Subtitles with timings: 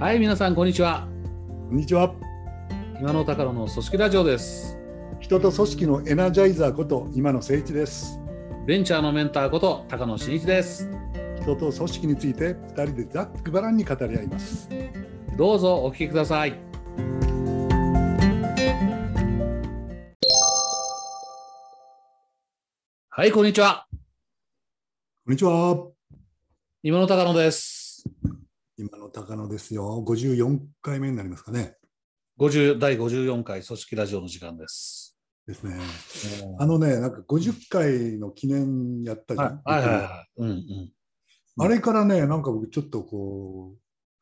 [0.00, 1.08] はい、皆さん、こんにちは。
[1.68, 2.14] こんにちは。
[3.00, 4.78] 今の高野の組織ラジオです。
[5.18, 8.20] 人と組織のエナジャイザーこと今野誠一です。
[8.64, 10.88] ベンチャーのメンターこと高野真一です。
[11.42, 14.68] 人と組織について二人でざっくばらんに語り合います。
[15.36, 16.56] どうぞお聞きください。
[23.08, 23.88] はい、こんにちは。
[25.24, 25.88] こんにちは。
[26.84, 28.04] 今の高野です。
[28.80, 30.04] 今野高野ですよ。
[30.06, 31.74] 54回目になりますかね。
[32.38, 35.18] 50第54回組織ラジオの時間です。
[35.48, 35.80] ですね。
[36.60, 39.62] あのね、なんか50回の記念やったじゃん。
[39.64, 40.28] はいはいはいはい。
[40.36, 40.92] うんうん。
[41.58, 43.74] あれからね、なんか僕ちょっとこ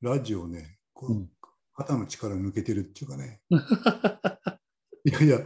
[0.02, 1.28] う、ラジオね、こううん
[1.75, 3.42] 肩の力抜けてるっていうかね。
[5.05, 5.41] いやいや、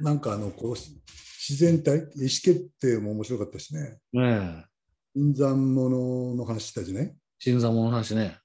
[0.00, 2.08] なんかあの、こう、自然体、意思
[2.42, 4.00] 決定も面白かったしね。
[4.12, 4.70] ねえ。
[5.14, 8.38] 新参者の話したじゃない、新参者の話ね。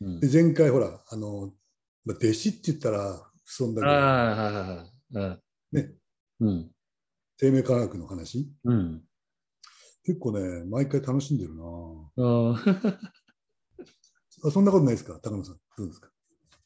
[0.00, 0.20] うん。
[0.20, 1.52] で前回ほら、あの、
[2.04, 5.34] まあ、弟子って言ったら不損だけど、はいはいはいは
[5.72, 5.76] い。
[5.76, 5.92] ね、
[6.40, 6.70] うん。
[7.38, 9.02] 生命科学の話、うん。
[10.04, 11.62] 結構ね、毎回楽しんでるな
[12.16, 12.54] うん。
[14.46, 15.60] あそんなことないですか、高野さん。
[15.78, 16.10] どうですか？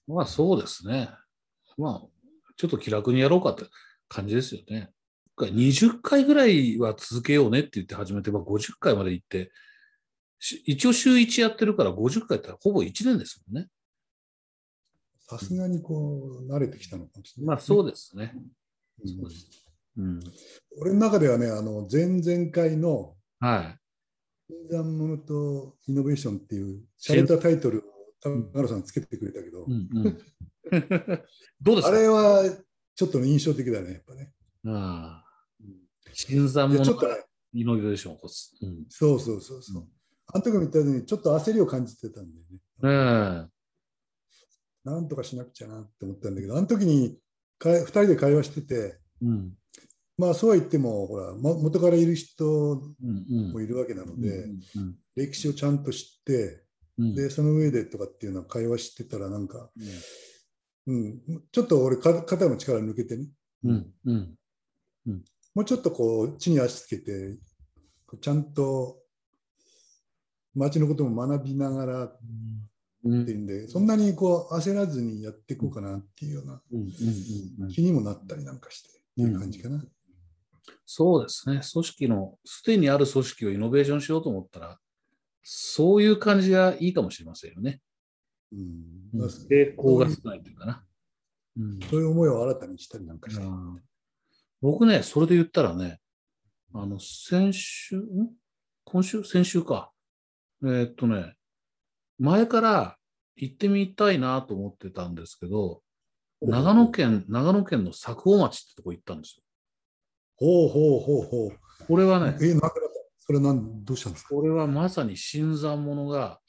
[0.07, 1.11] まあそうですね。
[1.77, 2.09] まあ、
[2.57, 3.65] ちょっと気楽にやろうかって
[4.09, 4.93] 感じですよね。
[5.37, 9.51] 20回ぐらいは続けようねって言って始めて、まあ、50回まで行って、し
[10.41, 13.69] 一応週1やってるから50回ってほぼ1年ですもんね。
[15.29, 18.35] さすがにこう、慣れてきたのかもしれない、まあそうですね。
[20.81, 23.79] 俺の中ではね、あの前々回のはい。
[24.49, 27.83] 新参者とイノベーションっていう、しゃれたタイトルを
[28.21, 30.19] 高野さんつけてくれたけど、うんうん、
[31.61, 32.45] どうですあかれは
[32.97, 34.33] ちょっと印象的だね、やっぱね。
[34.67, 35.25] ああ
[36.15, 37.15] 新参者とね、
[37.53, 38.57] イノベーションを起こす。
[38.63, 39.87] うんそうそうそうそう。
[40.33, 43.45] あの時も言ったように、ちょっと焦りを感じてたんだよね。
[43.45, 43.49] ね
[44.85, 47.19] なんとかしなくちゃなって思ったんだけど、あの時に
[47.59, 49.53] か2人で会話してて、えうん。
[50.17, 56.63] まあそうは言っても、ほら、も元からいる人うんうんもいるわけなので、うん歴史をちゃんと知って、
[56.99, 57.15] うん。
[57.15, 59.71] で、その上でとかっていうのは会話してたら、なんか、
[60.87, 60.95] うん。
[60.95, 63.27] うん、ちょっと俺、か肩の力抜けてね、
[63.65, 63.93] うん。
[64.05, 64.37] うん。
[65.55, 67.37] もうちょっとこう、地に足つけて、
[68.21, 68.99] ちゃんと
[70.59, 72.19] 街のことも学びながらっ
[73.05, 76.61] うんていうんで、そんなにこう焦らずにやっていこうかなっていうような
[77.69, 79.85] 気にもなったりなんかしてっていう感じかな。
[80.85, 81.61] そうですね。
[81.73, 84.79] 組織の、すでにある組織をイノベーションしようと思ったら、
[85.43, 87.81] そういう感じがいいかもしれませんよね。
[88.53, 89.19] うん。
[89.19, 90.85] が少ないというかな。
[91.57, 91.81] うん。
[91.89, 93.43] そういう思いを新たにしたりなんかして。
[93.43, 93.81] うん。
[94.61, 96.01] 僕ね、それで言ったらね、
[96.75, 98.31] あの、先週、ん？
[98.85, 99.23] 今週？
[99.25, 99.93] 先週か。
[100.63, 101.35] えーっとね、
[102.19, 102.97] 前から
[103.37, 105.83] 行ってみたいなと思ってたんですけど、
[106.41, 109.43] 長野県、長野県の佐久穂町ってとこ行ったんですよ。
[110.37, 111.59] ほうほうほうほう。
[111.87, 112.79] これはね、え、なくなった。
[113.19, 114.35] それなんどうしたんですか？
[114.35, 116.41] これはまさに新参者が、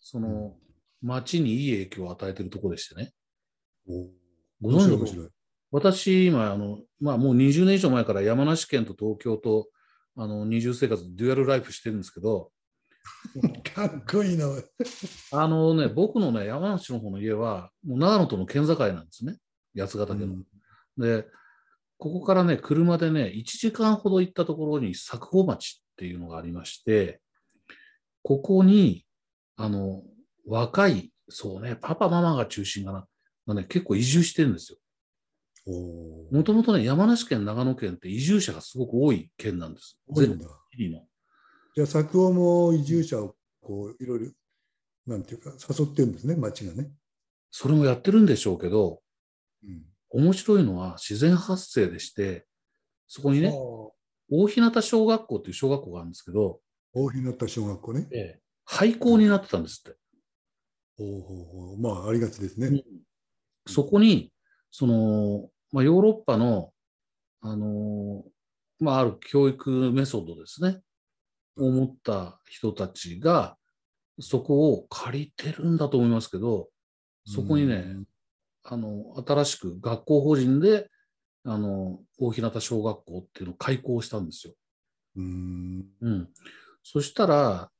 [0.00, 0.56] その、
[1.00, 3.12] 町にいい影響を与えているところでしてね。
[3.88, 4.08] お
[4.60, 5.28] ご存知の？
[5.70, 9.68] 私、今、あの、まあ、もう20年以上前から山梨県と東京と、
[10.16, 12.50] あの、二重生活、デュアルライフしてるんですけど、
[13.74, 14.46] かっこいいな。
[15.32, 19.38] あのね、僕のね、山梨の方の家は、もう長野との県境なんですね。
[19.76, 20.34] 八ヶ岳の。
[20.34, 20.46] うん
[20.98, 21.24] で、
[21.98, 27.20] ここからね、車でね、1時間ほど行ったところに佐久穂町っていうのがありまして、
[28.22, 29.06] ここに、
[29.56, 30.02] あの、
[30.46, 33.06] 若い、そうね、パパママが中心かな、
[33.46, 34.78] がね、結構移住してるんですよ。
[36.32, 39.98] もともとね、山梨県、長野県って移住者がすごく多い県なんです。
[40.08, 40.46] 多いんだ。
[41.74, 44.32] じゃあ、作夫も移住者をこういろいろ、
[45.06, 46.90] なんていうか、誘ってるんですね、町がね。
[47.50, 49.02] それもやってるんでしょうけど、
[49.64, 49.84] うん。
[50.10, 52.46] 面白いのは自然発生でして、
[53.06, 53.52] そこにね、
[54.30, 56.60] 大日向小学校っていう小学校があるんですけど、
[56.92, 58.40] 大日向小学校ね。
[58.64, 59.98] 廃校になってたんですって。
[60.96, 62.82] ほうほうほうまあ、ありがちですね。
[63.66, 64.32] そこに、
[64.70, 66.72] その、まあ、ヨーロッパの、
[67.40, 70.80] あのーまあ、ある教育メソッドですね。
[71.56, 73.56] を持った人たちが、
[74.18, 76.68] そこを借りてるんだと思いますけど、
[77.26, 78.06] そこにね、うん
[78.62, 80.90] あの、新しく学校法人で、
[81.44, 84.54] あの、大日向小学校っていうのを開校したんですよ。
[85.16, 85.86] うん。
[86.00, 86.28] うん。
[86.82, 87.70] そしたら、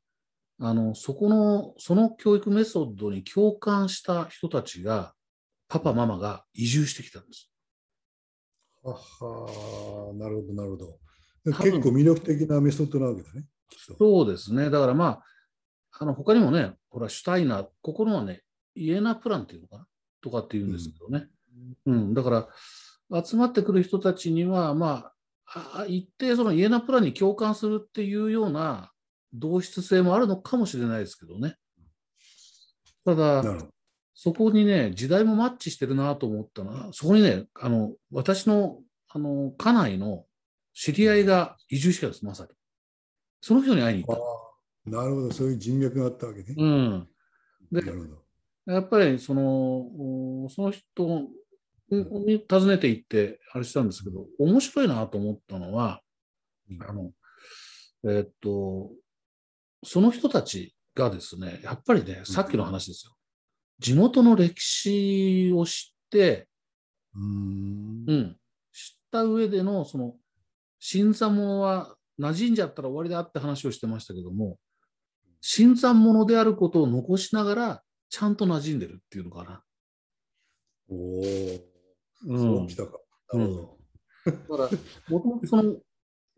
[0.59, 5.15] あの、そこの、その教育メソッドに共感した人たちが、
[5.69, 7.51] パパ、ママが移住してきたんです。
[8.83, 10.99] ははなるほど、なるほど。
[11.45, 13.45] 分結構魅力的なメソッドなわけだね。
[13.99, 14.71] そうですね。
[14.71, 15.23] だからまあ、
[15.99, 18.43] あの、他にもね、ほら、シュタイナー、ここのはね、
[18.75, 19.87] イエナプランっていうのかな？
[20.21, 21.29] とかって言うんですけどね。
[21.87, 22.49] うん、だか
[23.11, 25.13] ら、集まってくる人たちには、ま
[25.47, 28.93] あ、あ一定そのイエナプランに共感するっていうような
[29.33, 31.57] 同質性もあるのかもしれないですけどね。
[33.05, 33.43] ただ。
[34.23, 40.27] そこにね、時代もマッチしてるなと思ったのは、そこにね、あの、私の、あの、家内の
[40.75, 42.51] 知り合いが移住してたんです、まさに。
[43.41, 44.19] その人に会いに行あっ
[44.93, 44.99] た。
[44.99, 45.33] あ、なるほど。
[45.33, 46.55] そういう人脈があったわけね。
[46.57, 47.09] うん。
[47.73, 48.73] でなるほど。
[48.73, 51.29] やっぱりその、おその人
[51.91, 56.03] に訪ねて行って、あれしたんですけど、面白いなと思ったのは、
[56.87, 57.11] あの、
[58.05, 58.91] えーっと、
[59.83, 63.13] その人たちがですね、やっぱりね、さっきの話ですよ。
[63.79, 66.49] 地元の歴史を知って、
[67.15, 68.13] うーんう。
[68.15, 68.37] ん、
[68.73, 70.15] 知った上での、その、
[70.81, 74.59] 新参者は馴染んじゃったら終わりだって話をしてましたけども、
[75.41, 79.63] 新参者であることを残しながら、ちゃんと馴染んでるっていうのかな。
[80.89, 81.71] おお。
[82.27, 82.99] うんそうきたか。
[83.33, 83.79] なるほど。
[84.27, 84.79] だから、
[85.09, 85.77] もともとその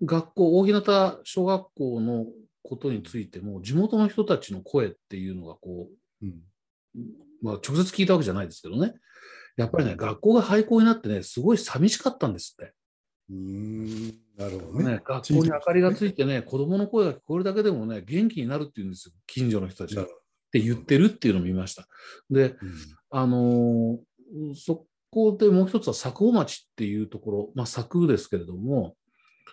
[0.04, 2.26] 学校、大日向小学校の
[2.62, 5.88] ことについても、地元の人たちの声っていうのがこ
[6.20, 6.28] うん。
[6.28, 6.34] う、
[7.42, 8.94] まあ、直接聞いたわけじゃないですけどね、
[9.56, 12.72] やっぱりね、学校が廃校になってね、すごい寂しかったんですって。
[13.30, 14.21] うーん。
[14.36, 14.92] なるほどね。
[14.92, 20.04] ね、学校に明かりがついてね、子供の声が聞こえるだけでもね、元気になるっていうんですよ、近所の人たちが。
[20.04, 20.06] っ
[20.52, 21.86] て言ってるっていうのを見ました。
[22.30, 22.50] で。
[22.50, 22.56] うん
[23.14, 23.98] あのー
[24.54, 28.96] そこでもう一つは佐久町っていうところ、まあ、佐久ですけれども、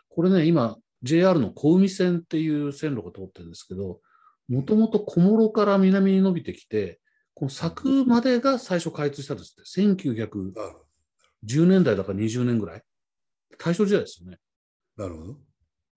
[0.08, 4.00] これね、今、JR の小海線っていう線路が通ってるんですけど、
[4.48, 7.00] もともと小諸から南に伸びてきて、
[7.34, 12.84] この佐久までが最初開通したんですって、1910なるほ年代だから20年ぐらい。
[13.58, 14.38] 大正時代ですよね。
[15.04, 15.10] ど。
[15.10, 15.38] なるほど。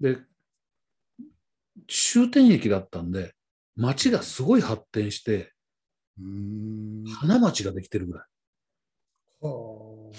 [0.00, 0.18] で、
[1.88, 3.34] 終点駅だったんで、
[3.76, 5.52] 町がすごい発展して、
[6.18, 7.04] うーん。
[7.06, 8.24] 花町ができてるぐらい。
[9.40, 10.16] はあ。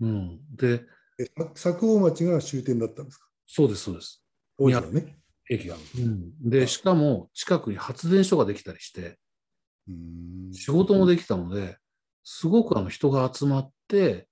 [0.00, 0.40] うん。
[0.56, 0.84] で、
[1.54, 3.26] 佐久大町が終点だったんですか？
[3.46, 4.24] そうです、そうです。
[4.58, 5.18] 当時はね。
[5.50, 5.76] 駅が。
[6.42, 9.18] で、しかも近くに発電所ができたりして。
[10.52, 11.78] 仕事もできたので、
[12.22, 14.28] すごくあの人が集まって、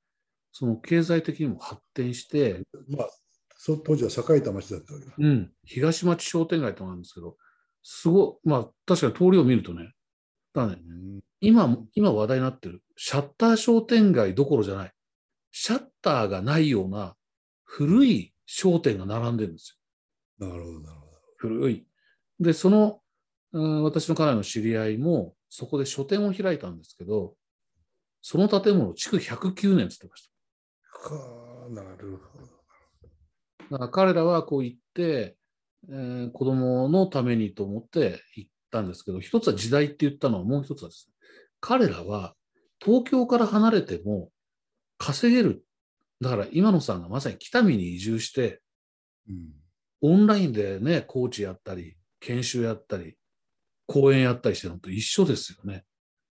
[0.53, 3.18] その経済的にも発展して、まあ、そ
[3.67, 5.13] 当時は栄えた町だったわけだ。
[5.19, 7.37] うん、東町商店街となんですけど、
[7.83, 9.93] すごい、まあ確かに通りを見るとね、
[10.55, 14.93] ただね、うん今、今話題になってるシャッター商店街どころじゃない、
[15.53, 17.15] シャッターがないような
[17.65, 19.79] 古い商店が並んでるんです
[20.41, 20.49] よ。
[20.49, 21.13] なるほど、なるほど。
[21.37, 21.87] 古い。
[22.41, 23.01] で、その、
[23.53, 27.35] うん私の家内の知り合いも、そこで書店を開いたんですけど、
[28.21, 30.31] その建物、築109年って言ってまし
[31.11, 32.58] はあ、なるほど。
[33.69, 33.79] た。
[33.79, 35.37] だから彼らはこう行って、
[35.89, 41.15] えー子供のためにと思って行ったんですけど、一つは時代って言ったのはもう一つはですね、
[41.61, 42.35] 彼らは
[42.85, 44.31] 東京から離れても
[44.99, 45.65] 稼げる。
[46.21, 48.61] だから今野さんがまさに北見に移住して、
[49.29, 49.53] うん。
[50.01, 53.17] オンラインでね、コーチやったり、研修やったり、
[53.87, 55.85] 講演やったりしてるのと一緒ですよね。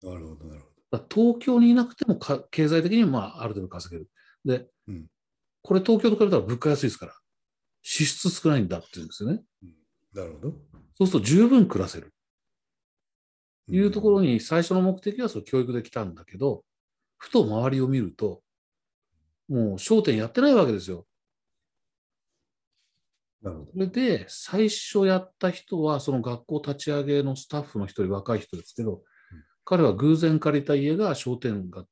[0.01, 4.09] なるほど、なるほだから東京にいなくてもか経済的にもまあある程度稼げる。
[4.45, 5.05] で、うん
[5.63, 7.13] これ東京と比べたら物価安いですから、
[7.81, 9.41] 支出少ないんだって言うんですよね。
[10.13, 10.21] ど。
[10.21, 10.51] なるほど。
[10.97, 12.05] そうすると十分暮らせる。
[12.05, 12.11] うん
[13.75, 16.63] いうところに最初の目的はその教育で来たんだけど、
[17.17, 18.41] ふと周りを見ると、
[19.47, 21.05] もう焦点やってないわけですよ。
[23.41, 23.71] なるほど。
[23.71, 29.03] それで、最初やった人は、その学校立ち上げのスタッフの一人、若い人ですけど、
[29.63, 31.85] 彼は偶然借りた家が商店が、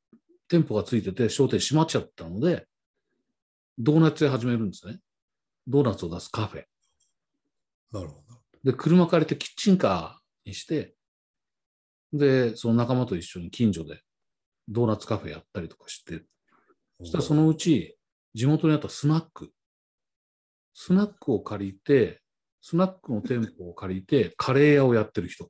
[0.48, 2.68] 店舗がついてて、商店閉まっちゃったので、
[3.78, 5.00] ドーナツ屋始めるんですね。
[5.70, 6.64] ドーナツを出すカフェ。
[7.92, 8.40] なるほど。
[8.64, 10.96] で、車借りてキッチンカーにして、
[12.12, 14.02] で、その仲間と一緒に近所で
[14.68, 16.24] ドーナツカフェやったりとかして、
[17.00, 17.98] そしたらそのうち
[18.34, 19.52] 地元にあったスナック、
[20.74, 22.22] スナックを借りて、
[22.62, 25.50] スナックの店舗を借りて、カレー屋をやってる人。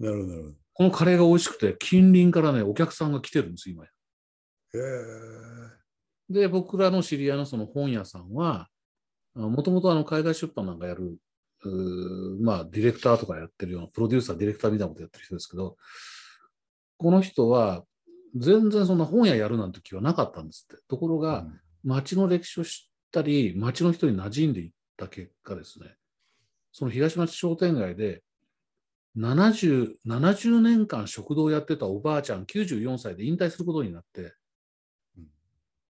[0.00, 3.90] なるほど、なるほこのカレーが美味しくて、近隣からね、お客さんが来てるんです、今や。
[4.72, 4.78] ど。
[4.78, 6.40] へえ。
[6.40, 8.68] で、僕らの知り合いのその本屋さんは、
[9.36, 11.18] もともとあの海外出版なんかやる、
[12.40, 15.76] まあ、ディレクターとかやってるような、プロデューサー、ディレクターみたいなことやってる人ですけど、
[16.96, 17.84] この人は、
[18.34, 20.82] 全然そんな本屋やるなんて気はなかったんですって。
[20.88, 21.46] ところが、
[21.84, 25.94] 町の歴史を知ったり、町の人に馴染んでいった結果ですね、
[26.72, 28.22] その東町商店街で
[29.16, 34.34] 70、70年間食堂をやってたおばあちゃん94歳で引退することになって
[35.16, 35.26] うん、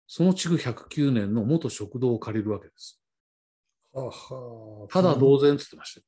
[0.06, 3.02] その築109年の元食堂を借りるわけです。
[4.90, 6.06] ただ同然って言ってましたよ。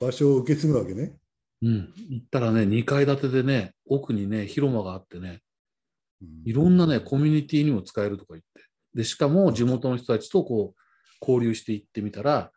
[0.00, 1.14] 場所を受け継ぐわけね。
[1.62, 1.92] ううん。
[2.08, 5.40] 行ったらね、2階建てでね、奥にね、広間があってね、
[6.22, 8.62] うんいろんなね、コミュニティにも使えるとか言って。
[8.94, 10.80] で、しかも地元の人たちとこう、
[11.20, 12.50] 交流していってみたら、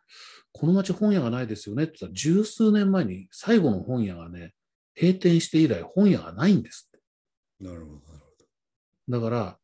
[0.52, 4.54] この町本屋がないですよねって言ったら、十数年前に最後の本屋がね、
[4.98, 7.64] 閉店して以来本屋がないんですって。
[7.64, 9.58] なるほど、なるほだから、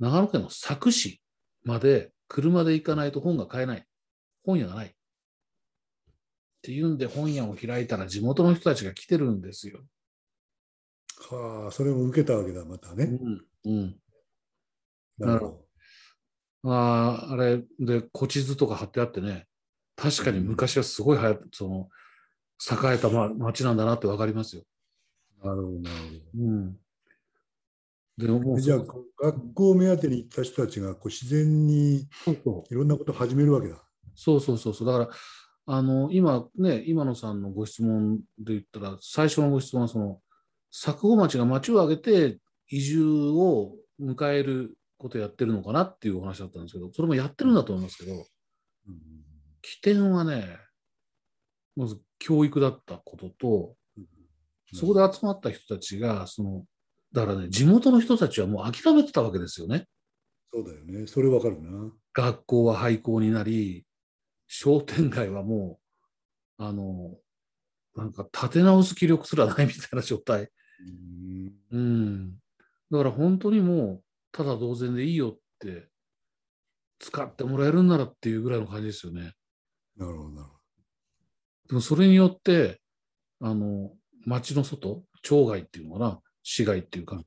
[0.00, 1.22] 長野県の佐久市
[1.64, 3.86] まで車で行かないと本が買えない。
[4.44, 4.86] 本屋がない。
[4.86, 4.90] っ
[6.62, 9.80] ていうんで本屋を開いたら地元の人たちが来てるんですよ。
[11.30, 11.36] ど。
[11.36, 13.04] はあ、それも受けたわけだ、またね。
[13.04, 13.44] うん。
[13.64, 14.00] うん。
[15.18, 15.46] なるほ
[16.62, 16.70] ど。
[16.72, 19.46] ああ、あれで古地図とか貼ってあってね、
[19.96, 21.88] 確かに昔はすごいはやその、
[22.58, 24.62] 栄えたま町なんだなってわかりますよ。
[25.42, 26.76] なるほど、なるうん。
[28.16, 28.58] でも。
[28.58, 33.83] じゃあ、学校目当てに行った人たちがこう自然にいろんなことを始めるわけだ。
[34.14, 34.86] そうそうそうそう。
[34.86, 35.10] だから、
[35.66, 40.20] あの、今ね、今野さんのご質問で言ったら、最初のご質問は、その、
[40.70, 48.24] 佐久穂町が町を挙げて移住を迎えることをやってるのかなっていうお話だったんですけど、それもやってるんだと思いますけど、うん
[49.64, 50.58] 起点はね、
[51.74, 53.76] まず教育だったことと、
[54.74, 56.64] そこで集まった人たちが、その、
[57.12, 59.86] だからね、地元の人たちはもう諦めてたわけですよね。
[60.52, 61.06] そうだよね。
[61.06, 61.90] それわかるな。
[62.12, 63.86] 学校は廃校になり、
[64.46, 65.78] 商店街はも
[66.58, 67.16] う、あの、
[67.96, 70.50] なんか立て直す気力すらないみたいな状態。
[70.80, 72.30] うんうん。
[72.90, 75.88] だから本当にもう、ただ同然でいいよって、
[76.98, 79.32] 使ってもらえるんならっていうぐらいの感じですよね。
[79.96, 80.54] なるほど、なるほ
[81.68, 82.80] でもそれによって、
[83.40, 83.92] あの、
[84.24, 87.24] 町の外、町外っていうのかな、市街っていうか、ど。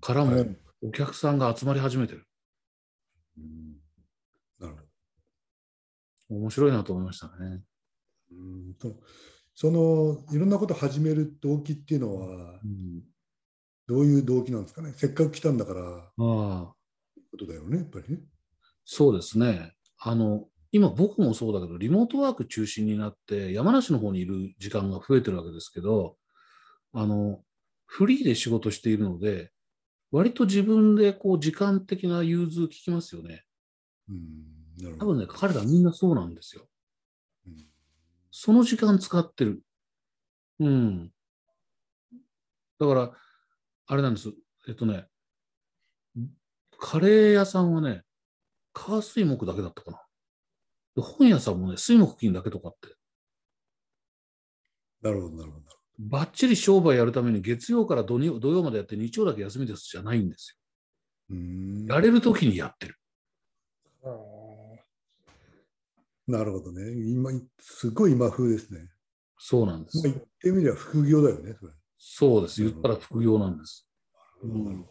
[0.00, 2.26] からもはいお客さんが集まり始めてる。
[3.38, 3.71] うん。
[6.38, 7.62] 面白いなと思いましたね。
[8.30, 9.00] うんと
[9.54, 13.02] そのいろんなことを始める動機っていうのはうん、
[13.86, 14.92] どういう動機なんですかね？
[14.96, 16.74] せっかく来たんだからああ、
[17.30, 18.20] ことだよねやっぱりね。
[18.84, 19.72] そうですね。
[19.98, 26.16] あの、今僕もそうだけど、リモートワーク中心になって、山梨の方にいる時間が増えてるわけですけど、
[26.92, 27.42] あの、
[27.86, 29.52] フリーで仕事しているので、
[30.10, 33.44] 割と自分でこう時間的な融通聞きますよね。
[34.08, 34.16] うん。
[34.98, 36.66] 多分ね、彼らみんなそうなんですよ。
[37.46, 37.66] うん
[38.34, 39.60] その時間使ってる。
[40.58, 41.12] うん。
[42.80, 43.12] だから、
[43.86, 44.32] あれなんです。
[44.66, 45.06] えっとね、
[46.78, 48.04] カレー屋さんはね、
[48.72, 50.02] 火水木だけだったかな。
[50.96, 52.96] で本屋さんもね、水木金だけとかって、
[55.02, 55.64] なるほどなるほど。
[55.98, 60.58] ばっちり商売やるために月曜から土に土曜までやって日曜だけ休みですじゃないんです
[61.30, 61.96] うんよ。
[61.96, 62.96] やれるときにやってる。
[66.26, 66.92] なるほどね。
[66.92, 68.88] 今すごい今風ですね。
[69.38, 70.12] そうなんですまあ、。
[70.12, 71.54] 言ってみれば副業だよね。
[71.58, 72.62] それそうです。
[72.62, 73.88] 言ったら副業なんです。
[74.42, 74.86] うん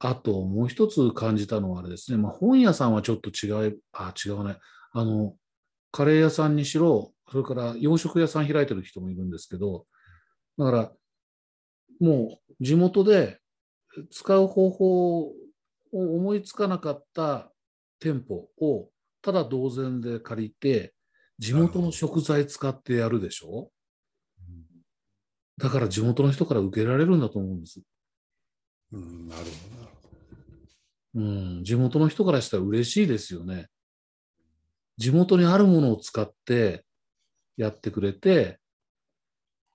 [0.00, 4.58] あともう一つ感じたのはあれですね、まあ、本屋さんはちょっと違い、あ、違うね。
[4.92, 5.34] あの、
[5.92, 9.86] カレー屋さんにしろ、それから洋食屋さん開いてる人もいるんですけど、
[10.58, 10.92] だから、
[12.00, 13.38] もう地元で
[14.10, 15.32] 使う方法を
[15.92, 17.50] 思いつかなかった
[17.98, 18.90] 店舗を
[19.24, 20.92] ただ同然で借りて、
[21.38, 23.70] 地元の食材使ってやるでしょ？
[25.56, 27.80] だから地元の人から受けられるんだと思うんです。
[28.92, 31.24] うん、なるほどなるほど。
[31.26, 33.68] うん、地元の人からしたら嬉しいですよね。
[34.98, 36.84] 地元にあるものを使って
[37.56, 38.58] やってくれて、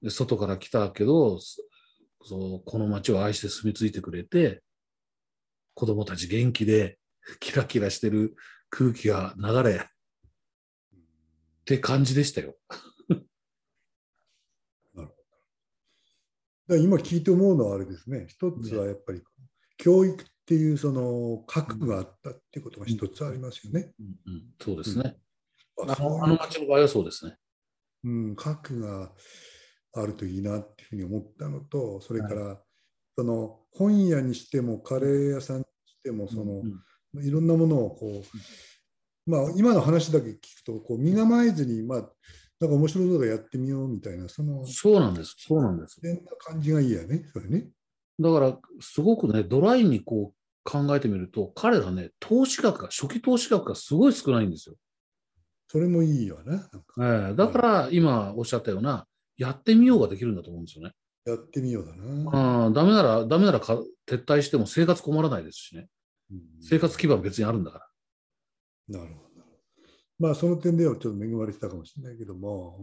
[0.04, 1.64] で外から来たけど、そ
[2.24, 4.62] そうこの町を愛して住み着いてくれて、
[5.74, 7.00] 子供たち元気で
[7.40, 8.36] キラキラしてる
[8.70, 9.80] 空気が流れっ
[11.66, 12.56] て感じでしたよ。
[14.96, 15.10] だか
[16.68, 18.26] ら今聞いて思うのはあれですね。
[18.28, 19.24] 一つはやっぱり
[19.78, 23.94] 教育っていうその核があったっていうことが一つありますよね。
[24.00, 25.18] うんうん、そうですね。
[25.78, 27.38] うのあの町の場合はそうですね。
[28.04, 29.14] うん、核が
[29.94, 32.62] あるといいなっていうふうに思ったのと、それから、
[33.16, 36.84] その本屋にしてもカレー屋さんにしてもその、うん
[37.16, 42.10] いろんなものをこう、まあ、今の話だけ聞くとこう身構えずに、まあ、
[42.60, 45.36] なんか面白いことやってみようみたいなそのそうなんです。
[45.38, 46.00] そうなんです。
[46.02, 47.68] 自然な感じがいいやねそれね。
[48.20, 54.76] だから、すごくね、ドライにこう考えてみると、彼らね、投資額が、初期投資額がすごい少ないんですよ。
[55.70, 56.58] それもいいよな。
[56.58, 56.78] なんか
[57.30, 60.94] ええだから、今おっしゃったような、やってみようができるんだと思うんですよね。
[61.26, 62.32] やってみようだな。
[62.32, 65.88] ああダメなら、ダメならか撤退しても生活困らないですしね。
[66.32, 67.80] うん生活基盤別にあるんだか
[68.90, 69.00] ら。
[69.00, 69.30] なるほど。
[70.20, 72.78] まあその点ではちょっと恵まれてたかもしれないけども、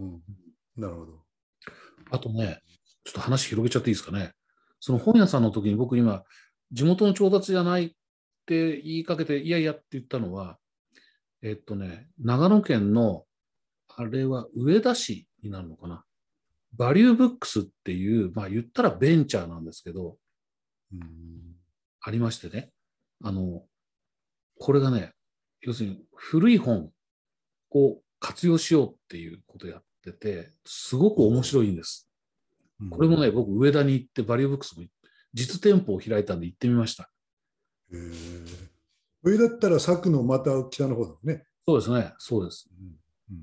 [0.76, 1.22] うん、なるほど。
[2.10, 2.60] あとね、
[3.04, 4.32] ちょっと話広げちゃっていいですかね。
[4.80, 6.22] その本屋さんの時に僕今、
[6.72, 7.90] 地元の調達じゃないっ
[8.46, 10.58] て言いかけて、いやいやって言ったのは、
[11.42, 13.24] えっとね、長野県の、
[13.88, 16.04] あれは上田市になるのかな。
[16.76, 20.16] バリューブックスっていう、まあ言ったらベンチャーなんですけど、
[20.92, 21.00] うん
[22.00, 22.70] ありましてね。
[23.22, 23.62] あの、
[24.58, 25.12] これがね、
[25.60, 26.90] 要するに古い本
[27.70, 32.08] を活用しようっていうことをやってて、すごく面白いんです。
[32.90, 34.84] これもね、僕、上田に行って、バリューブックスも
[35.32, 37.10] 実店舗を開いたんで行ってみました。
[39.22, 41.44] 上だったら佐久のまた北の方だもんね。
[41.66, 42.68] そうですね、そうです。
[42.78, 42.96] うん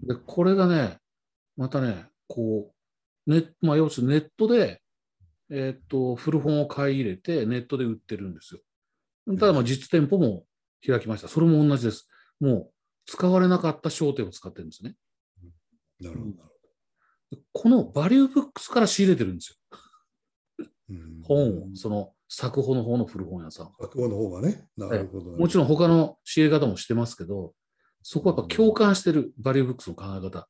[0.04, 0.98] で、これがね、
[1.58, 2.74] またね、こ
[3.28, 4.82] う、ネまあ、要するにネットで、
[5.50, 8.62] えーっと、古本を買い入れて、ネットで売ってるんですよ。
[9.40, 10.46] ただ、まあ、実店舗も
[10.86, 11.28] 開きました。
[11.28, 12.10] それも同じです。
[12.40, 12.72] もう、
[13.06, 14.96] 使われなかった商店を使ってるんですね。
[16.00, 16.54] なるほど
[17.52, 20.98] このバリューブックスから仕入れてるんですよ。
[21.24, 23.72] 本を、その作法の方の古本屋さん。
[23.80, 24.68] 白鵬の方がね。
[24.78, 25.32] なるほど。
[25.32, 27.54] もちろん他の仕入れ方もしてますけど、
[28.02, 30.48] そこはやっぱ共感してるバリューブックスの考え方。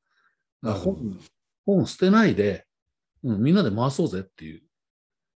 [0.61, 1.19] 本
[1.65, 2.65] 本を捨てないで、
[3.23, 4.61] うん、みんなで回そうぜっていう、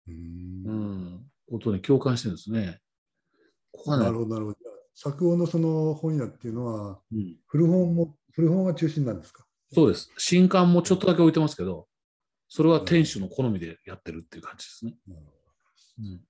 [0.08, 0.14] うん
[0.66, 2.80] うん、ことに共感してるんですね。
[3.88, 4.58] なるほど、なるほど。
[4.96, 9.46] 作王のその本屋っていうのは、うん、古本も、古本が中心なんですか？
[9.74, 10.12] そうです。
[10.18, 11.88] 新刊もちょっとだけ置いてますけど、
[12.48, 14.96] それは店主の好みでやってるっていう感じですね。
[15.08, 16.22] うん、ど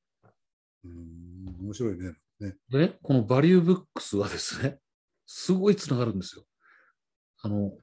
[0.86, 2.14] うん、面白いね。
[2.40, 4.80] ねでね、このバリューブックスはですね、
[5.28, 6.46] すごいつながるんですよ。
[7.42, 7.74] あの、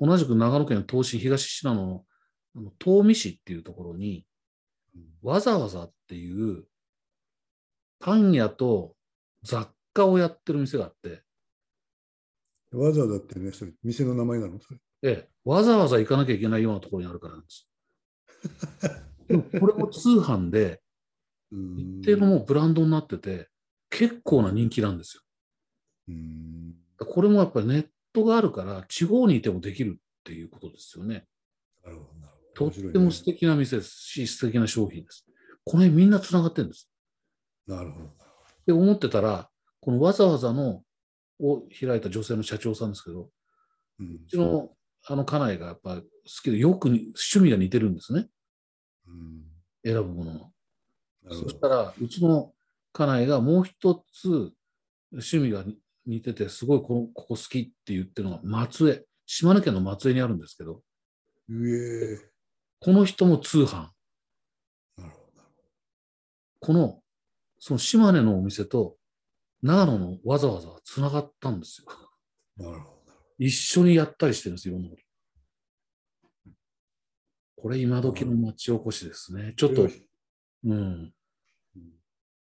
[0.00, 2.04] 同じく長野県東市東信濃
[2.56, 4.26] の東御市っていうところに、
[5.22, 6.64] わざわざっていう
[8.00, 8.95] パン屋と
[9.46, 11.22] 雑貨をやってる店があって、
[12.72, 14.58] わざわざってね、それ、店の名前なの？
[14.60, 14.78] それ。
[15.02, 17.68] ええ、わざわざ行かなきゃいけないようなところにあるからなんです。
[19.28, 20.82] でもこれも通販で、
[21.52, 23.48] うん一定のもうブランドになってて、
[23.88, 25.22] 結構な人気なんですよ。
[26.08, 31.26] うんこれもやっぱりネットがあるから、地方にいてもできるっていうことですよね。
[31.84, 32.88] なるほど、なるほとど。
[32.88, 35.24] っても素敵な店ですし、素敵な商品です。
[35.64, 36.90] この辺みんなつながってるんです。
[37.66, 38.25] なるほど。
[38.66, 39.48] で、思ってたら、
[39.80, 40.82] このわざわざの
[41.40, 43.30] を開いた女性の社長さんですけど、
[44.00, 44.70] うんうちの
[45.08, 46.02] あの家内がやっぱ好
[46.42, 48.26] きで、よくに趣味が似てるんですね。
[49.06, 50.52] うん選ぶものの。
[51.30, 52.52] そしたら、うちの
[52.92, 54.52] 家内がもう一つ
[55.12, 55.64] 趣味が
[56.06, 59.04] 似てて、すごいこのここ好きって言ってるのが松江。
[59.26, 60.82] 島根県の松江にあるんですけど、
[61.48, 62.18] 上
[62.80, 63.88] この人も通販。
[66.60, 67.00] この、
[67.58, 68.96] その島根のお店と
[69.62, 71.86] 長野のわざわざつながったんですよ。
[72.56, 73.12] なるほど。
[73.38, 75.02] 一緒にやったりしてるんですよ、いろんなこと。
[77.56, 79.54] これ今時の町おこしですね。
[79.56, 79.86] ちょっと、う
[80.68, 80.72] ん。
[80.72, 81.12] うん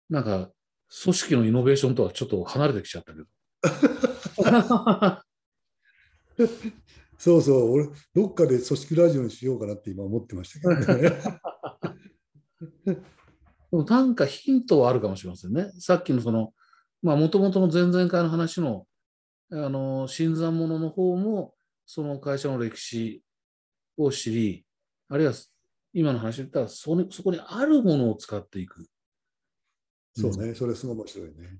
[0.10, 0.52] なんか、
[1.04, 3.26] 組織のイノベーションとはちょっと離れてきちゃったけど。
[7.18, 11.12] そうそう、俺、どっかで組織ラジオにしようかなって今思ってましたけどね。
[13.84, 15.72] なんかヒントはあるかもしれませんね。
[15.80, 16.54] さっきのその、
[17.02, 18.88] まあ、もともとの前々回の話の、
[19.52, 21.54] あの、新参者の方も、
[21.86, 23.22] その会社の歴史
[23.98, 24.66] を知り、
[25.10, 25.34] あるいは
[25.94, 28.86] 今の話で言ったらそれ、そこにあるものを使っていく。
[30.14, 31.60] そうね、それすごい面白いね。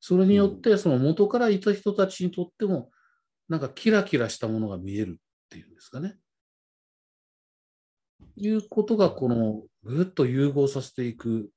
[0.00, 2.90] それによって、その元からいた人たちにとっても、
[3.48, 6.16] なんかキラキラしたものが見えるっていうんですかね。
[8.36, 11.50] いうことが、この、ぐっと融合させていく、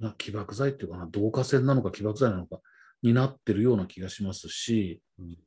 [0.00, 2.60] な起爆剤っていうかな、導火線なのか起爆剤なのか
[3.02, 5.38] になってるような気がしますし、うん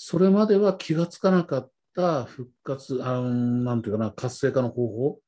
[0.00, 5.20] それまでは気がつかなかった復活、あのなんていうかな、活性化の方法、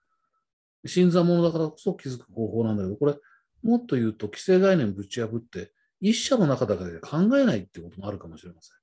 [0.86, 3.16] 新参者だからこそ気づく方法なんだけど、これ、
[3.64, 8.76] もっと言うと、既成概念ぶち破って、一社の中だけで考えないってこともあるかもしれません。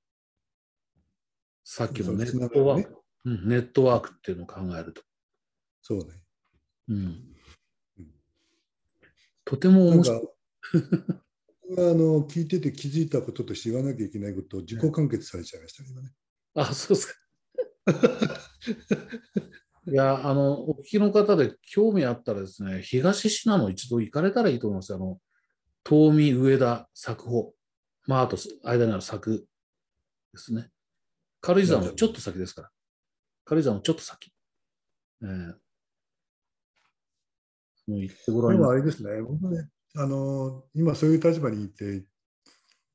[1.64, 5.00] さっきのネットワーク、うん、ネットワークっていうのを考えると。
[5.80, 6.04] そうね。
[6.88, 7.37] うんうん
[9.48, 10.28] とてもなんか面白い。、
[11.70, 16.12] 僕があの聞いてて気づいたこととして言わなきゃいけないことを自己完結されちゃいましたね、今ね。
[16.54, 17.14] あ、そうですか。
[19.90, 24.94] いや、あの、お聞きの方で興味あったらですね、東信濃一度行かれたらいいと思います。
[24.94, 25.18] あの、
[25.88, 27.54] 東見上田作法。
[28.06, 29.46] まあ、あと、間にある作
[30.34, 30.68] ですね。
[31.40, 32.70] 軽井沢のちょっと先ですから。
[33.46, 34.30] 軽井沢のちょっと先。
[35.22, 35.54] えー
[37.88, 38.58] もう行ってごらんに？
[38.58, 42.04] なでもあれですね、僕ね、あの今そういう立場にいて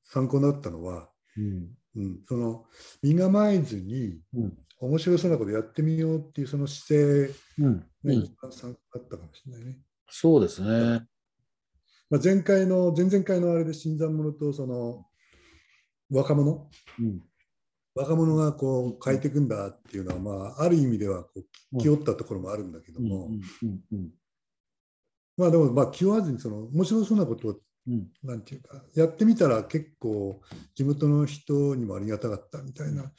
[0.04, 1.70] 参考になったのは、うん。
[1.96, 2.66] うん、その
[3.04, 4.58] 身構えずにうん。
[4.80, 7.80] 面白そうなことやってみようっていうその姿勢うん。
[7.80, 9.78] がうん一番参加だったかもしれないね。
[10.10, 11.08] そうですね。
[12.10, 15.06] まあ、前回の、前々回のあれで新参者とその
[16.12, 17.22] 若者、うん。
[17.96, 23.08] 若者がこう変えていくんだっていうのは、まあ、ある意味ではこう気負ったところもあるんだけどうん。
[23.08, 23.30] も、う
[23.66, 23.82] ん。
[23.92, 24.12] うん。
[25.38, 28.08] まあでもまあ気負わずにその面白そうなことをうん。
[28.24, 30.42] なんていうかやってみたら結構
[30.74, 33.12] 地元の人にもありがたかったみたいな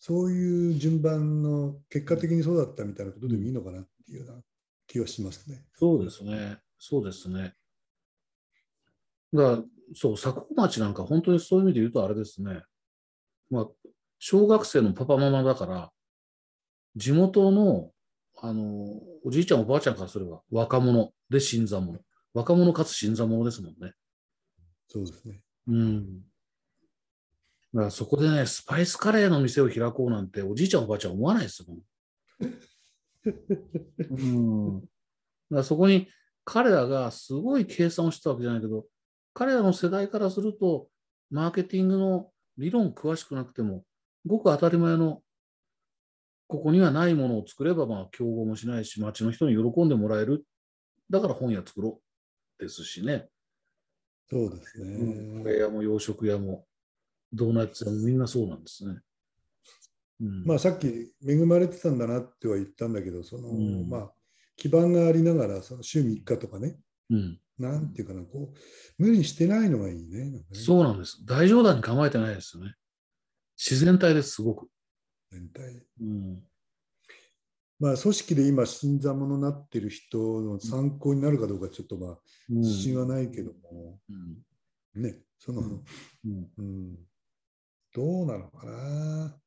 [0.00, 4.42] そういう順番の結果的にそうだったみたいなことでもいいのかなっていうような
[4.86, 5.62] 気はしますね。
[5.74, 6.58] そうですね。
[6.78, 7.54] そうですね。
[9.32, 9.62] だから、
[9.94, 12.62] そう、佐久町なんか本当にそういう意味で言うとあれですね。
[13.50, 13.66] まあ、
[14.18, 15.92] 小学生のパパママだから、
[16.96, 17.90] 地元の、
[18.38, 21.98] あの、おじいちゃんおばあちゃんからすれば若者で新参者。
[22.32, 23.92] 若者かつ新参者ですもんね。
[24.88, 25.40] そうですね。
[25.68, 26.22] うん。
[27.72, 31.78] だからそこでね、スパイスカレーの店を開こうなんて、おじいちゃんおばあちゃん思わないですもん。
[34.10, 34.14] う
[34.78, 34.80] ん。
[34.80, 34.88] だか
[35.50, 36.08] らそこに
[36.44, 38.86] 彼らがすごい計算をしてたわけじゃないけど、
[39.34, 40.88] 彼らの世代からすると、
[41.30, 43.84] マーケティングの理論詳しくなくても、
[44.26, 45.22] ごく当たり前の、
[46.50, 50.44] ここにはないものを作れば、まあ、競合もしないし、街の人に喜んでもらえる。
[51.08, 52.00] だから本屋作ろ
[52.58, 53.28] うですしね。
[54.28, 55.52] そうですうん、カね。
[55.52, 56.66] レー屋も洋食屋も、
[57.32, 58.98] ドーナツ屋もみんなそうなんですね。
[60.20, 64.10] うん、まあさっき恵まれてたんだなっては言ったんだけど、その、うんまあ
[64.56, 66.76] 基盤がありながらその週3日とかね、
[67.08, 70.30] うん、なんていうかな、こう無理してないのがいいね。
[70.30, 71.24] ねそうなんです。
[71.24, 72.74] 大冗談に構えてないですよね。
[73.56, 74.68] 自然体です、すごく。
[75.30, 75.86] 全体。
[76.00, 76.42] うん、
[77.78, 82.18] まあ、組織で今、新参者になっている人の参考になるかどうか、ちょっとまあ、
[82.50, 83.98] うん自信はないけども、
[84.94, 86.96] うんね、その、うんうん、
[87.94, 89.40] どうなのかな。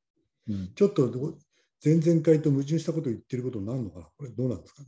[0.47, 1.37] うんちょっとど
[1.83, 4.05] 前々回と矛盾したことを言ってることになるのかな。
[4.17, 4.87] これどうなんですかね。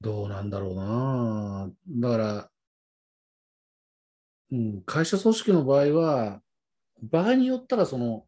[0.00, 1.70] どうなんだろうな。
[1.88, 2.50] だから、
[4.50, 6.42] うん、会社組織の場合は、
[7.02, 8.26] 場合によったら、その、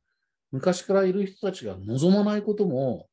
[0.52, 3.08] 昔からいる人たちが望まないことも、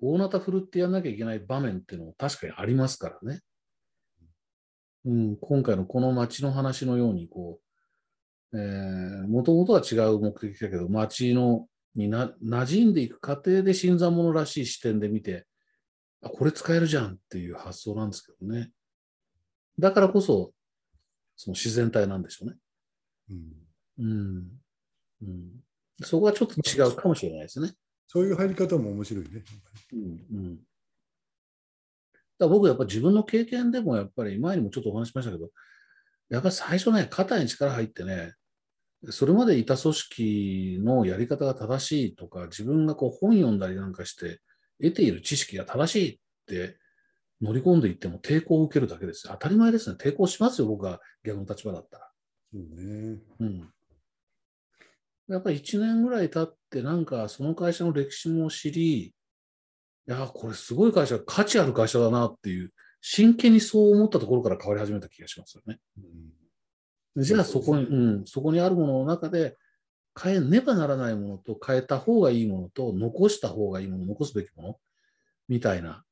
[0.00, 3.40] 大なた振るってやんなきゃいけない場面っていうのも確かにありますからね。
[5.06, 7.60] うん、今回のこの街の話のように、こ
[8.52, 15.46] う、えー、もともとは違う目的だけど、街の、にな、馴染んでいく過程で新参者らしい視点で見て、
[16.22, 18.70] あ、これ使えるじゃんっていう発想なんですけどね。
[19.78, 20.52] だからこそ、
[21.36, 22.56] その自然体なんでしょうね。
[23.30, 24.48] うん、うん。
[25.22, 25.64] うん。
[26.02, 27.72] そこはちょっと違うかもしれないですね。
[28.06, 29.42] そういう入り方も面白いね。
[29.92, 30.00] うん。
[30.00, 30.58] うん。
[32.38, 35.50] だ僕やっぱ自分の経験でもやっぱり前にもちょっとお話ししましたけど、
[36.30, 38.34] やっぱり最初ね、肩に力入ってね、
[39.10, 44.40] それまでいた組織のやり方が正しいとか、自分がこう本読んだりなんかして、
[44.82, 46.78] 得ている知識が正しいって
[47.40, 49.32] 乗り込んでいっても抵抗を受けるだけですよ。
[49.34, 49.96] 当たり前ですね。
[50.00, 52.10] 抵抗しますよ、僕が逆の立場だったら。
[52.52, 53.18] そうね。
[53.40, 53.70] うん。
[55.28, 59.12] やっぱり1年ぐらい経って、なんかその会社の歴史も知り、い
[60.06, 65.78] や、これすごい会社、価値ある会社だなっていう、真剣にそう思ったところから変わり始めた気がしますよね。
[67.16, 69.56] うん、じゃあそこに、うん、そこにあるものの中で、
[70.20, 74.78] 変えねばならないものと変えた方がいいものと残した方がいいもの、残すべきもの
[75.48, 76.04] みたいな。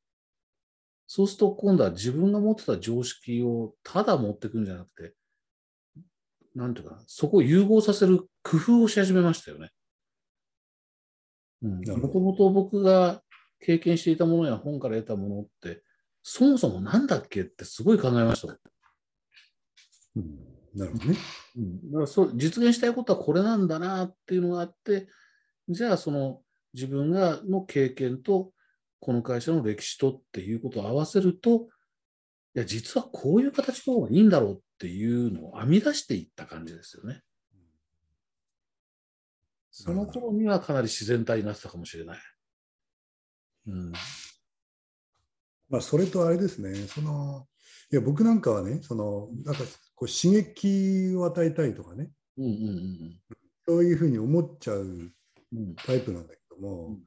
[1.06, 5.14] そうすると今度は自分が持ってた常識をただ持ってくんじゃなくて、
[6.54, 9.70] なんていうかな、そこを融合させる工夫をし始めましたよね。
[11.62, 12.00] うん。
[12.00, 13.22] もともと僕が
[13.60, 15.82] 経験していたものや本から得たものって、
[16.22, 18.56] そもそもなんだっけってすごい考えました。
[20.14, 20.38] うん、
[20.74, 21.16] なるほどね。
[21.56, 25.08] うん、だからそう実現したいことはこれなんだなっていうのがあって、
[25.68, 26.42] じゃあその
[26.74, 28.52] 自分がの経験と
[29.00, 31.68] この会社の歴史とっていうことを合わせると、
[32.54, 37.22] いや、実はこういう形の方がいいんだろうっていうのを編み出していった感じですよね。
[39.70, 42.18] その頃にはかなり自然体になってたかもしれない。
[43.68, 43.92] うん。
[45.70, 47.46] まあ、それとあれですね、その、
[47.90, 49.62] いや、僕なんかはね、その、なんか、
[49.94, 53.20] こう、刺激を与えたいとかね、うんうん
[53.66, 55.12] そういうふうに思っちゃううん
[55.52, 55.74] うん。
[55.76, 57.00] タイプなんだけども、うん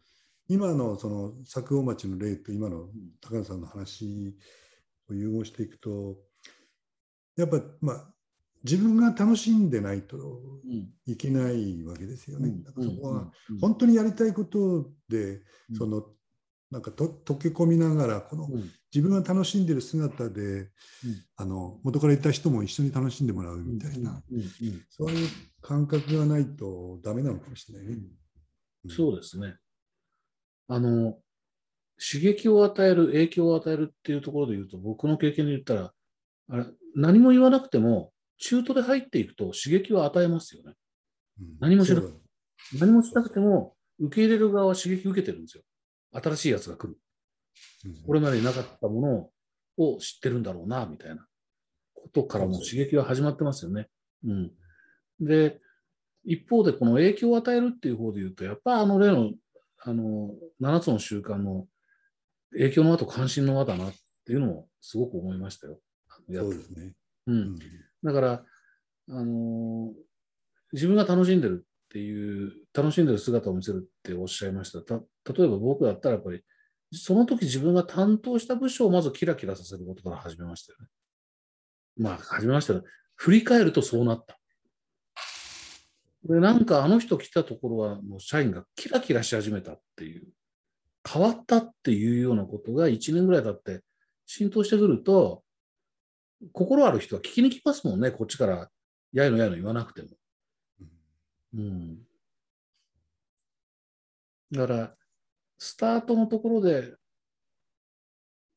[0.48, 2.88] 今のその佐久大町の例と今の
[3.20, 4.32] 高野さんの話を
[5.14, 6.18] 融合していくと、
[7.38, 8.14] やっぱ、まあ、
[8.64, 10.90] 自分が楽しんでないとうん。
[11.06, 12.50] いけないわけですよね。
[12.50, 12.64] うん。
[12.64, 13.60] だからそこはうん。
[13.60, 15.76] 本当にやりたいことで、うん。
[15.78, 16.04] その
[16.72, 18.72] なんかと溶け込みながらこのうん。
[18.94, 20.72] 自分が楽しんでる姿で、
[21.36, 24.24] あの元からいた人も一緒に楽しんでもらうみたいな、
[24.90, 25.28] そういう
[25.62, 27.98] 感覚がないとダメなのかもしれないね。
[28.88, 29.58] そうですね。
[30.70, 31.18] あの、
[32.00, 35.94] 刺激を与える、影響を与えるっていうところで言うと、僕の経験で言ったら、
[36.50, 40.74] あれ何も言わなくても、中途で入っていくと刺激を与えますよね。
[41.40, 45.64] うん何もしなそうだ何もしなくても、受け入れる側は刺激を受けてるんですよ。
[46.12, 46.98] 新しいやつが来る。
[47.86, 49.32] うんこれまでになかったも
[49.78, 51.26] のを知ってるんだろうな、みたいな
[51.94, 53.88] ことからもう刺激は始まってますよね。
[54.26, 54.52] うん。
[55.20, 55.60] で、
[56.26, 59.32] 一方でこの影響を与えるっていう方で言うと、やっぱあの例の、
[59.84, 61.68] あの、7つの習慣の
[62.58, 63.94] 影響の輪と関心の輪だなっ
[64.26, 65.80] ていうのもすごく思いましたよ。
[66.32, 66.94] そうですね。
[67.28, 67.32] う。
[67.32, 67.60] うんん
[68.04, 68.46] だから、
[69.10, 70.06] あのー
[70.74, 74.82] 自分が楽しんでるっていう、楽しんでる姿を見せるっておっしゃいました。
[74.82, 74.96] た
[75.34, 76.42] 例えば僕だったらやっぱり、
[76.92, 80.88] その時自分が担当した部署をまずキラキラさせることから始めましたよね。
[81.98, 82.84] まあ、始めましたよ。
[83.16, 84.38] 振り返るとそうなった。
[86.26, 90.28] で、なんかあの人来たところは、もう社員がキラキラし始めたっていう、
[91.08, 93.82] 変わったっていうようなことが1年ぐらい経って
[94.26, 95.44] 浸透してくると、
[96.52, 98.70] 心ある人は聞きに来ますもんね、こっちから、
[99.14, 100.10] やいのやいの言わなくても。
[101.54, 102.00] うん。
[104.52, 104.96] だから、
[105.58, 106.96] スタートのところで、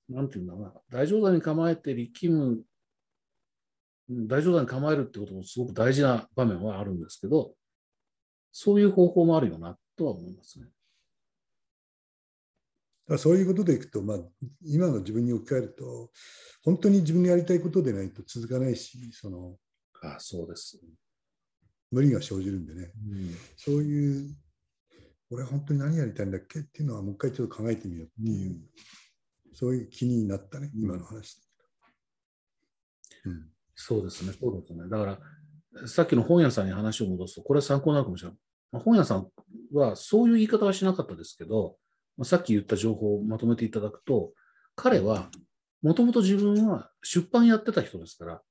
[0.08, 2.64] なんていうんだろうな、大乗座に構えて力む、
[4.08, 7.54] うん大乗座に構えるってこともすごく大事な場面はあるんですけど、
[8.52, 10.66] そういう方法もあるよな、とは思いますね。
[13.14, 14.18] らそういうことでいくと、まあ、
[14.64, 16.10] 今の自分に置き換えると、
[16.62, 19.56] 本当に自分がやりたいことでないと続かないし、その
[20.02, 20.78] ああそうです。
[21.90, 24.36] 無理が生じるんでね、うんそういう、
[25.30, 28.60] 俺は本当に何やりたいんだっけっていうのは、もう一回ちょっと考えてみようっていう、うん
[29.54, 31.38] そういう気になったね、うん今の話。
[33.24, 34.88] うんそうですね、そうですね。
[34.88, 35.18] だか
[35.72, 38.38] ら、さっきの本屋さんに話を戻すと、これは参考になるかもしれない。
[38.70, 39.28] まあ本屋さん
[39.72, 41.87] はそういう言い方はしなかったですけど、まあ
[42.24, 44.32] さっき言った情報をまとめていただくと、
[44.74, 45.30] 彼は、
[45.82, 48.42] もともと自分は出版やってた人ですから、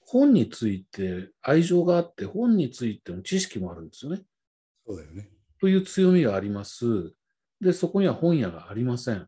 [0.00, 4.22] 本について愛情があって、本についての知識もあるんですよね。
[4.86, 5.28] そうだよね。
[5.60, 7.12] という強みがあります。
[7.60, 9.26] で、そこには本屋がありません。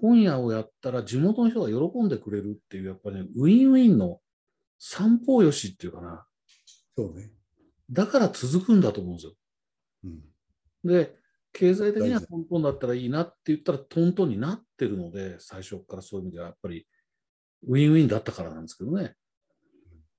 [0.00, 4.20] 本屋をやったら地元の人が喜んでくれるっていう、やっぱりね、ウィンウィンの
[4.78, 6.26] 三方よしっていうかな。
[6.96, 7.30] そうね。
[7.90, 9.32] だから続くんだと思うんですよ。
[10.04, 10.22] うん、
[10.84, 11.16] で、
[11.54, 16.86] 経済的にはトントンだったらいいなって言ったらトントンになってるので、最初からそういう意味ではやっぱり
[17.66, 19.14] ウィンウィンだったからなんですけどね。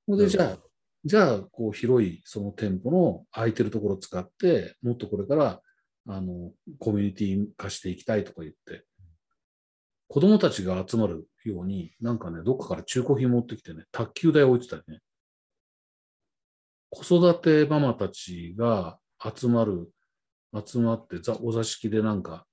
[0.08, 0.58] で、じゃあ
[1.06, 5.62] じゃあ、こう広いその店舗の空いてるところを使って、もっとこれから、
[6.08, 8.86] あの、コミュニティ化していきたいとか言って、
[10.08, 15.02] 子供たちが集まるように、なんかね、どっかから中古品持ってきてね、卓球台置いてたりね。
[16.90, 18.98] 子育てママたちが
[19.36, 19.92] 集まる、
[20.66, 22.46] 集まってざお座敷でなんか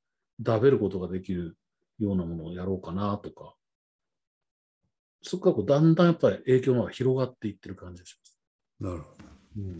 [0.44, 1.56] 食べることができる
[1.98, 3.54] ようなものをやろうかなとか、
[5.22, 8.38] そこからこうだんだんやっぱり影響が広がっていってる感じがします。
[8.80, 9.24] なるほど。
[9.58, 9.78] うん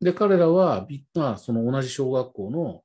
[0.00, 2.82] で、彼らは、びまあ、その同じ小学校の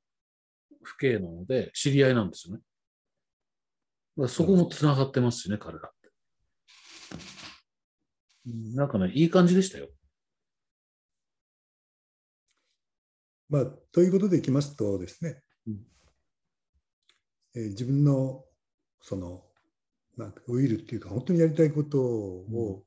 [0.84, 4.28] 父兄なので、知り合いなんですよね。
[4.28, 6.10] そこもつながってますしね、彼らって。
[8.48, 9.88] うんなんかね、いい感じでしたよ。
[13.48, 15.80] まあ、ということでいきますとですね、うん。
[17.56, 18.44] えー自分の
[19.00, 19.42] その
[20.16, 22.84] なんかウィルっていうか本当にやりたいことを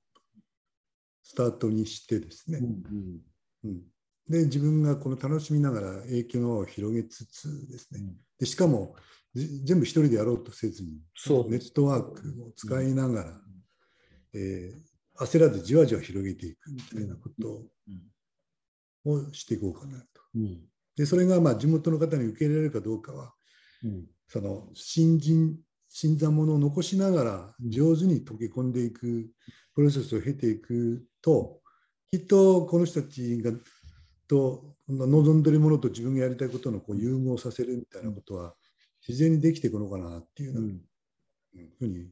[1.23, 3.21] スタートにしてですね、うん
[3.65, 3.81] うん。
[4.29, 8.01] で自分がこの楽しみながら影響の輪を広げつつですね、
[8.39, 8.95] でしかも
[9.35, 13.41] じ全部一人でやろうとせずにネットワークを使いながら、
[14.33, 14.87] えー
[15.19, 19.23] 焦らずじわじわ広げていくみたいなことうん。
[19.29, 20.05] をしていこうかなと。
[20.37, 20.69] うん。
[20.95, 23.33] でそれがまあ地元の方に受け入れられるかどうかは
[23.83, 24.05] うん。
[24.27, 25.57] その新人
[25.89, 29.29] 新参者を残しながら上手に溶け込んでいく
[29.73, 31.61] プロセスを経ていくと
[32.11, 33.51] きっとこの人たちが
[34.27, 38.53] と望んでるものと自分がやりたいことのこう融合させるみたいなことは
[39.07, 40.63] 自然にできていくのかなっていうよう
[41.79, 42.09] ふうに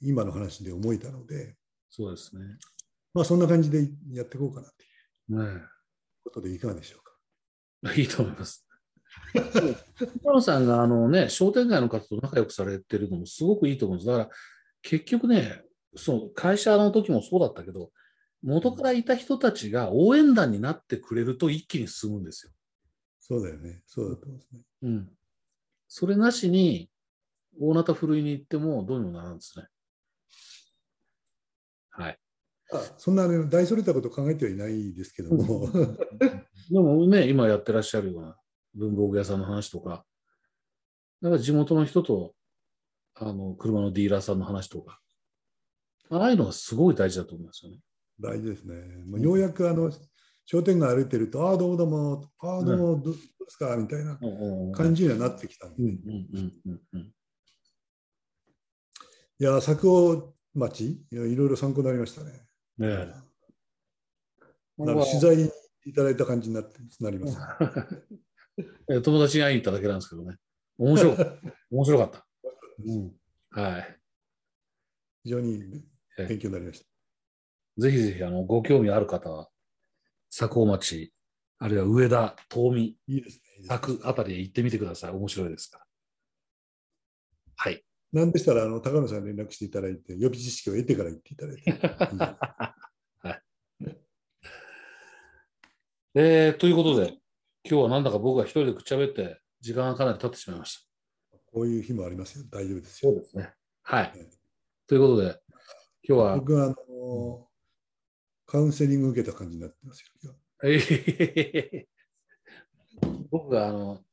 [0.00, 1.56] 今の話で思えたので、
[1.90, 2.44] そうですね。
[3.12, 4.74] まあ、そんな感じでやっていこうかなと。
[4.82, 5.62] いうね
[6.24, 7.03] ことでいかがでしょう？
[7.96, 8.66] いいと思います。
[9.34, 14.06] 北野さんがあのね、商店街の方と仲良くされてるのもすごくいいと思うんです。
[14.06, 14.30] だから
[14.82, 15.62] 結局ね、
[15.96, 17.90] そう会社の時もそうだったけど、
[18.42, 22.52] 元からいた人たちが応援団になってくれると一気に進むんですよ。
[23.20, 23.82] そうだよね。
[23.86, 24.60] そうだと思いますね。
[24.82, 25.10] うん。
[25.88, 26.90] それなしに、
[27.58, 29.66] 大なたふるいに行ってもどうにもならんですね。
[31.90, 32.18] はい。
[32.74, 35.68] あそんなあの大それたこと考えてはいないですけども、
[36.70, 38.36] でもね、今やってらっしゃるような
[38.74, 40.04] 文房具屋さんの話とか、
[41.22, 42.34] だから地元の人と、
[43.14, 45.00] あの、車のディーラーさんの話とか、
[46.10, 47.80] ああいうのがすごい大事だと思いますよね。
[48.20, 48.74] 大事ですね。
[49.06, 49.90] もうようやくあの
[50.44, 53.76] 商店街歩いてると、ああ、どうもどうも、ああ、どうも、どうですか？
[53.76, 54.18] みたいな
[54.72, 55.82] 感じにはなってきたんで。
[59.40, 61.04] いや、佐久町？
[61.10, 62.46] いろいろ参考になりましたね。
[62.78, 63.24] ねえ。
[64.78, 65.50] なんか取材に
[65.86, 67.38] いただいた感じになってなります。
[68.90, 70.36] え友達に会いに行っただけなんですけどね。
[70.78, 71.14] 面白。
[71.70, 72.26] 面白かった。
[72.84, 73.16] うん、
[73.50, 74.00] はい。
[75.22, 75.84] 非常に
[76.16, 76.86] 勉強になりました。
[77.78, 79.50] ぜひぜひ、あの、ご興味ある方は、
[80.36, 81.12] 佐久町、
[81.58, 83.42] あるいは上田、東美、いいですね。
[83.56, 85.10] いいですね佐久あたりへ行ってみてください。
[85.10, 85.86] 面白いですから。
[87.56, 87.84] はい。
[88.14, 91.70] なんでしたら、あの高野さんに連絡していただいて、予備知識を得てから行っていただいて。
[91.70, 91.74] い
[96.14, 97.08] えーということで、
[97.68, 100.88] 今日はなんだか僕が一人でくっちゃべって、時間がかなり経ってしまいまし
[101.52, 102.44] こういう日もありますよ。
[102.52, 103.08] 大丈夫ですた。
[103.08, 103.14] よ。
[103.16, 103.52] ですね。
[103.82, 104.30] はいね。
[104.86, 105.40] ということで、
[106.08, 107.48] 今日は、僕はあの
[108.46, 110.36] カウンセリング受けた感じになってますよ。
[113.32, 114.04] 僕があの、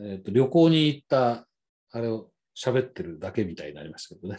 [0.00, 1.46] えーと旅行に行った
[1.92, 4.38] あれを喋ってるだけみたいになりましたけどね。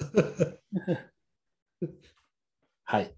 [2.84, 3.16] はい。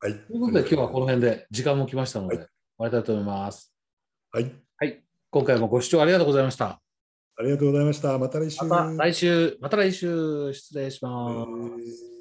[0.00, 0.14] はい。
[0.14, 2.46] ということで、今日はこの辺で時間も来ましたので、終
[2.78, 3.74] わりたいと思います。
[4.32, 4.52] はい。
[4.76, 5.04] はい。
[5.30, 6.80] 今回もご視聴ありがとうございました。
[7.36, 8.18] ありがとうございました。
[8.18, 8.64] また来週。
[8.64, 11.50] また来週、また来週、失礼します。
[11.50, 12.13] えー